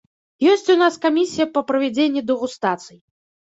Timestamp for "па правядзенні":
1.59-2.27